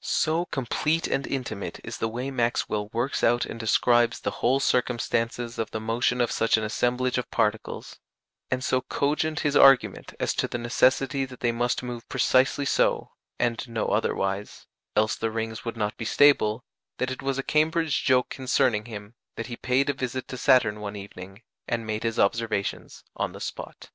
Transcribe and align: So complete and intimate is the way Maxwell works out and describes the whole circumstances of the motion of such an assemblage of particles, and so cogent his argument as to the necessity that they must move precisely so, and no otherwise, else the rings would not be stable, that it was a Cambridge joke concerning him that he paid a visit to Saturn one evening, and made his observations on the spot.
So 0.00 0.46
complete 0.46 1.06
and 1.06 1.24
intimate 1.28 1.78
is 1.84 1.98
the 1.98 2.08
way 2.08 2.32
Maxwell 2.32 2.88
works 2.88 3.22
out 3.22 3.46
and 3.46 3.60
describes 3.60 4.18
the 4.18 4.32
whole 4.42 4.58
circumstances 4.58 5.60
of 5.60 5.70
the 5.70 5.78
motion 5.78 6.20
of 6.20 6.32
such 6.32 6.56
an 6.56 6.64
assemblage 6.64 7.18
of 7.18 7.30
particles, 7.30 8.00
and 8.50 8.64
so 8.64 8.80
cogent 8.80 9.38
his 9.46 9.54
argument 9.54 10.12
as 10.18 10.34
to 10.34 10.48
the 10.48 10.58
necessity 10.58 11.24
that 11.26 11.38
they 11.38 11.52
must 11.52 11.84
move 11.84 12.08
precisely 12.08 12.64
so, 12.64 13.12
and 13.38 13.68
no 13.68 13.86
otherwise, 13.90 14.66
else 14.96 15.14
the 15.14 15.30
rings 15.30 15.64
would 15.64 15.76
not 15.76 15.96
be 15.96 16.04
stable, 16.04 16.64
that 16.98 17.12
it 17.12 17.22
was 17.22 17.38
a 17.38 17.44
Cambridge 17.44 18.02
joke 18.02 18.28
concerning 18.28 18.86
him 18.86 19.14
that 19.36 19.46
he 19.46 19.56
paid 19.56 19.88
a 19.88 19.92
visit 19.94 20.26
to 20.26 20.36
Saturn 20.36 20.80
one 20.80 20.96
evening, 20.96 21.42
and 21.68 21.86
made 21.86 22.02
his 22.02 22.18
observations 22.18 23.04
on 23.14 23.30
the 23.30 23.40
spot. 23.40 23.90